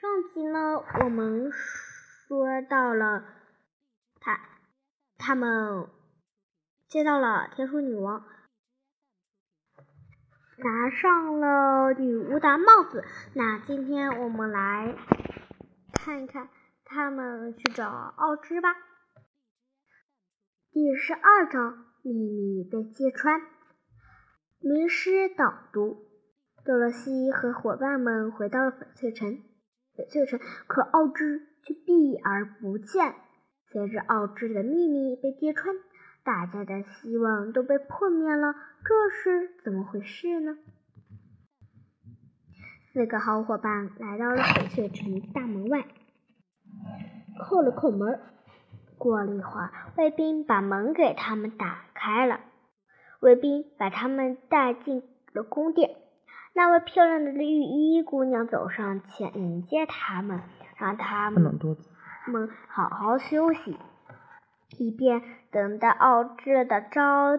[0.00, 3.22] 上集呢，我们说到了
[4.18, 4.40] 他
[5.18, 5.90] 他们
[6.86, 8.24] 接到了天书女王，
[10.56, 13.04] 拿上了女巫的帽子。
[13.34, 14.96] 那今天我们来
[15.92, 16.48] 看一看
[16.86, 18.70] 他们去找奥芝吧。
[20.70, 23.42] 第十二章秘密被揭穿。
[24.60, 26.06] 名师导读：
[26.64, 29.42] 多萝西和伙伴们回到了翡翠城。
[30.06, 33.14] 翡翠城，可奥芝却避而不见。
[33.72, 35.74] 随着奥芝的秘密被揭穿，
[36.24, 38.54] 大家的希望都被破灭了。
[38.84, 40.56] 这是怎么回事呢？
[42.92, 45.86] 四个好伙伴来到了翡翠城大门外，
[47.38, 48.20] 叩了叩门。
[48.98, 52.40] 过了一会儿，卫兵把门给他们打开了。
[53.20, 55.96] 卫兵把他们带进了宫殿。
[56.52, 60.42] 那位漂亮的绿衣姑娘走上前迎接他们，
[60.76, 61.42] 让他们
[62.26, 63.78] 们好好休息，
[64.78, 67.38] 以便等待奥智的召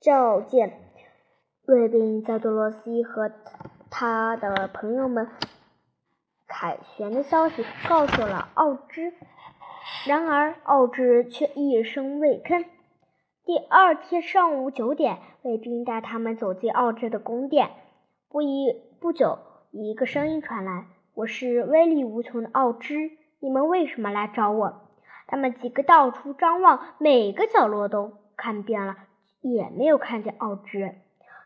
[0.00, 0.78] 召见。
[1.66, 3.30] 卫兵在多罗西和
[3.90, 5.28] 他的朋友们
[6.48, 9.12] 凯旋的消息告诉了奥芝。
[10.06, 12.64] 然而，奥芝却一声未吭。
[13.50, 17.70] 第二天上午九点，卫兵带他们走进奥芝的宫殿。
[18.28, 19.40] 不一不久，
[19.72, 24.82] 一个声音传来：“我是威力无穷的奥芝，你们为什么来找我？”
[25.26, 28.94] 他们几个到处张望，每个角落都看遍了，
[29.40, 30.94] 也没有看见奥芝。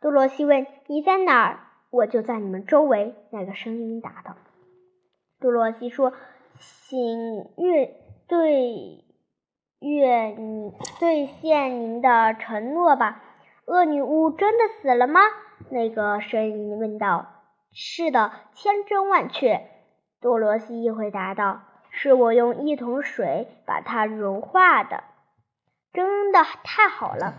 [0.00, 4.34] 多罗西问：“你在哪儿？”“我就在你们周围。”那个声音答道。
[5.38, 6.12] 多罗西说
[6.58, 6.98] ：“请
[7.58, 7.94] 越。”
[8.26, 9.04] 对，
[9.90, 13.22] 愿你兑现您的承诺吧。
[13.66, 15.20] 恶女巫真的死了吗？
[15.70, 17.26] 那个声音问道。
[17.72, 19.68] 是的，千真万确。
[20.20, 21.62] 多罗西回答道。
[21.94, 25.04] 是我用一桶水把它融化的。
[25.92, 27.34] 真的太好了，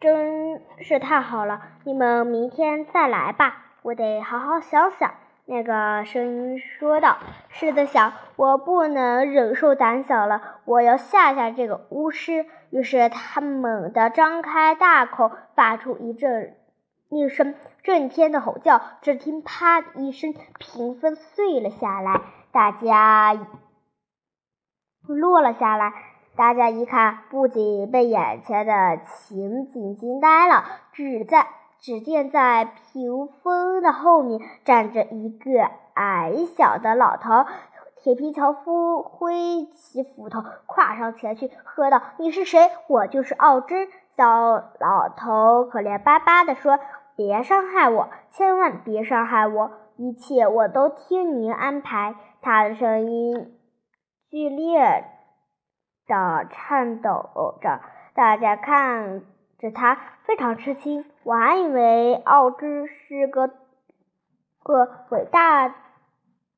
[0.00, 1.62] 真是太好了。
[1.84, 5.12] 你们明天再来吧，我得好好想想。
[5.48, 7.18] 那个声音说道
[7.50, 16.56] ：“是的，小，我不能忍受胆小了，我要吓吓这个巫师。”于是他猛地张开大口，发出一阵
[17.08, 18.82] 一声震天的吼叫。
[19.02, 22.20] 只听“啪”的一声，屏风碎了下来，
[22.50, 23.38] 大家
[25.06, 25.92] 落了下来。
[26.34, 31.46] 大家一看，不仅被眼前的情景惊呆了，只在。
[31.86, 37.46] 只见在屏风的后面站着一个矮小的老头，
[37.94, 44.26] 铁皮樵夫挥起斧头，跨上前去，喝道：“你是谁？”“我就是奥芝。”小
[44.80, 46.80] 老头可怜巴巴地说
[47.14, 53.56] ：“别伤害我，千万别伤害我，一切我都听您安排。”他的声音
[54.28, 55.04] 剧烈
[56.08, 57.30] 的颤抖
[57.60, 57.80] 着，
[58.12, 59.22] 大家看。
[59.58, 63.50] 着他非常吃惊，我还以为奥芝是个
[64.62, 65.68] 个伟大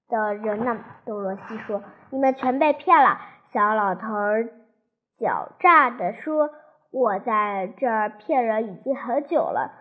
[0.09, 0.79] 的人呢。
[1.05, 4.09] 多罗西说：“你们全被骗了。”小老头
[5.17, 6.51] 狡诈地说
[6.91, 9.73] ：“我在这儿骗人已经很久了，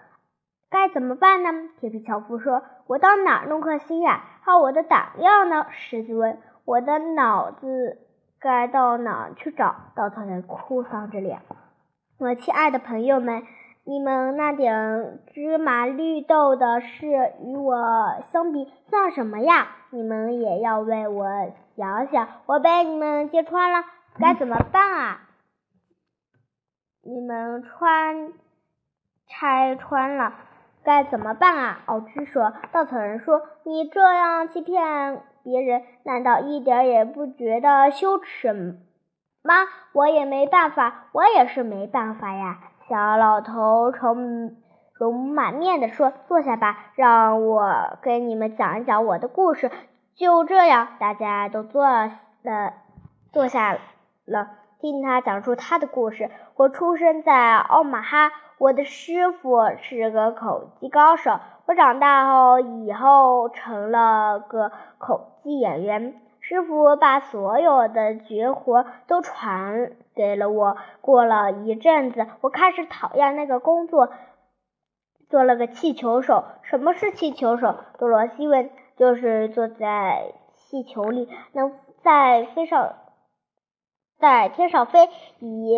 [0.69, 4.23] 该怎么办呢？”铁皮樵夫说：“我到哪儿弄颗心呀？
[4.41, 7.97] 还我的胆量呢？”狮子问：“我的脑子
[8.39, 11.41] 该到哪儿去找？”稻草人哭丧着脸。
[12.19, 13.43] 我亲爱的朋友们，
[13.83, 17.05] 你们那点芝麻绿豆的事
[17.43, 19.67] 与我相比算什么呀？
[19.91, 21.27] 你们也要为我
[21.75, 22.27] 想想。
[22.47, 23.83] 我被你们揭穿了，
[24.17, 25.29] 该怎么办啊？
[27.03, 28.33] 你们穿
[29.27, 30.33] 拆穿了，
[30.83, 31.83] 该怎么办啊？
[31.85, 32.51] 奥芝说。
[32.71, 38.79] 稻草人说：“你这样欺骗别人，难道一点也不觉得羞耻？”
[39.47, 42.59] 妈，我也没办法，我也是没办法呀。
[42.89, 44.13] 小老头愁
[44.93, 49.71] 容满面的说：“坐下吧，让我给你们讲一讲我的故事。”
[50.15, 52.73] 就这样，大家都坐了，
[53.31, 53.77] 坐下
[54.25, 54.49] 了，
[54.81, 56.29] 听他讲述他的故事。
[56.57, 61.39] 我出生在奥马哈，我的师傅是个口技高手。
[61.67, 66.15] 我长大后，以后成了个口技演员。
[66.47, 70.77] 师傅把所有的绝活都传给了我。
[71.01, 74.13] 过了一阵子，我开始讨厌那个工作，
[75.29, 76.45] 做了个气球手。
[76.63, 77.75] 什么是气球手？
[77.99, 78.69] 多罗西问。
[78.95, 81.71] 就是坐在气球里，能
[82.01, 82.95] 在飞上，
[84.17, 85.07] 在天上飞，
[85.39, 85.77] 以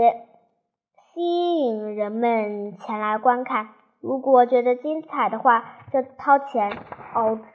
[0.96, 3.72] 吸引人们前来观看。
[4.00, 6.72] 如果觉得精彩的话，就掏钱。”
[7.14, 7.52] 奥兹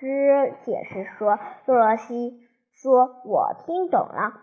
[0.67, 1.39] 解释说。
[1.65, 2.44] 多萝西
[2.75, 4.35] 说：“我听懂了。”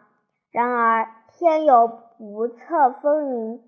[0.52, 3.62] 然而天有不测风云。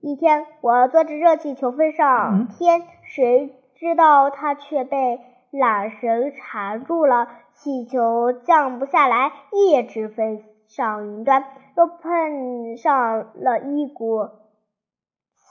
[0.00, 5.20] 一天，我坐着热气球飞上天，谁知道它却被
[5.52, 11.44] 缆绳缠住了，气球降不下来，一直飞上云端，
[11.76, 14.28] 又碰上了一股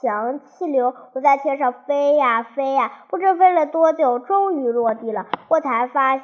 [0.00, 0.94] 强气流。
[1.12, 5.26] 我在天上飞呀飞呀，不知飞了多久，终于落地了。
[5.48, 6.18] 我才发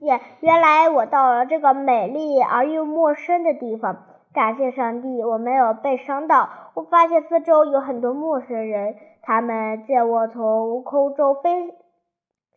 [0.00, 3.96] 原来我到了这个美丽而又陌生的地方。
[4.32, 6.48] 感谢上帝，我没有被伤到。
[6.74, 11.74] 我发现四周有很多陌生人，他们见我从空中飞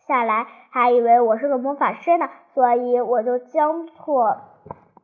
[0.06, 4.38] 下来，还以为我是个魔法师呢，所以我就将错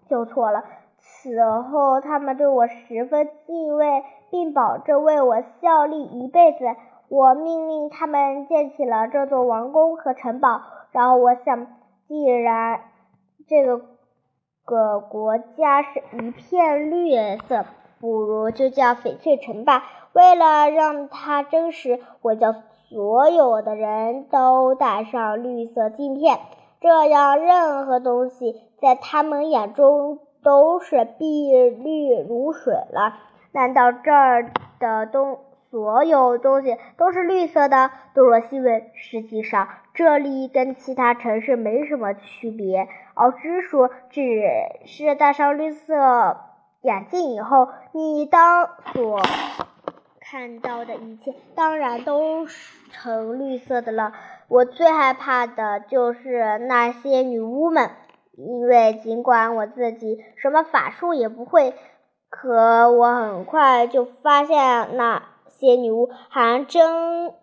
[0.08, 0.66] 就错了。
[1.00, 6.66] 此后，他们对我十分敬畏，并保证为我效力一辈子。
[7.10, 10.62] 我命令他们建起了这座王宫和城堡。
[10.92, 11.68] 然后我想，
[12.08, 12.82] 既然
[13.48, 13.82] 这个。
[14.68, 17.64] 个国家是一片绿色，
[18.02, 19.86] 不如就叫翡翠城吧。
[20.12, 22.54] 为了让它真实，我叫
[22.90, 26.40] 所有的人都戴上绿色镜片，
[26.82, 33.14] 这样任何东西在他们眼中都是碧绿如水了。
[33.54, 34.52] 难道这儿
[34.82, 35.38] 的东
[35.70, 37.92] 所有东西都是绿色的？
[38.14, 38.90] 多罗西问。
[38.96, 42.88] 实际上，这里跟其他城市没什么区别。
[43.14, 44.22] 奥兹说：“只
[44.86, 46.38] 是戴上绿色
[46.82, 49.20] 眼镜以后，你当所
[50.22, 52.46] 看到的一切当然都
[52.92, 54.14] 成绿色的了。
[54.48, 57.92] 我最害怕的就是那些女巫们，
[58.38, 61.74] 因为尽管我自己什么法术也不会，
[62.30, 65.24] 可我很快就发现那
[65.60, 67.34] 些女巫还真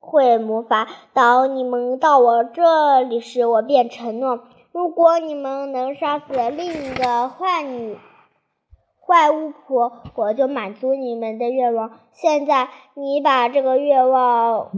[0.00, 0.88] 会魔法。
[1.12, 4.40] 当你们到我这里时，我便承诺。”
[4.72, 7.98] 如果你们能杀死另一个坏女
[9.04, 11.98] 坏巫婆，我就满足你们的愿望。
[12.12, 14.70] 现在你把这个愿望，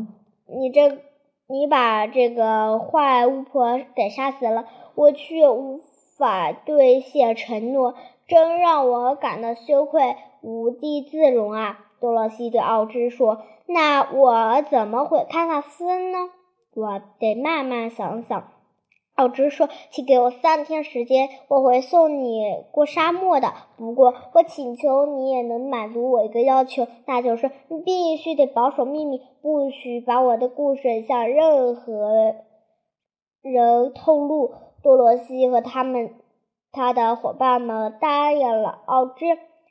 [0.48, 0.98] 你这
[1.46, 4.64] 你把这个坏巫婆给杀死了，
[4.96, 5.78] 我却无
[6.18, 7.94] 法兑现承诺，
[8.26, 11.78] 真让我感到羞愧，无地自容啊！
[12.04, 16.28] 多萝西对奥兹说：“那我怎么毁开纳斯呢？
[16.74, 18.50] 我得慢慢想想。”
[19.16, 23.54] 奥兹说：“请给我三天时间，我会送你过沙漠的。
[23.78, 32.34] 不过，我请求你也能满足我一个要求，那就是你必须得保守秘密，不许把我的故事向任何
[33.40, 34.52] 人透露。”
[34.84, 36.10] 多罗西和他们
[36.70, 39.24] 他的伙伴们答应了奥兹，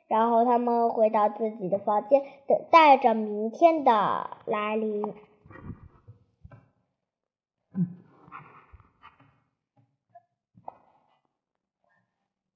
[0.08, 5.14] 然后他们回到自己的房间，等待着明天的来临。